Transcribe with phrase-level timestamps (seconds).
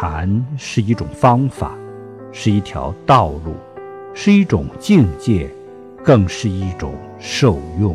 [0.00, 1.76] 禅是一种方法
[2.32, 3.54] 是一条道路
[4.14, 5.46] 是一种境界
[6.02, 7.94] 更是一种受用。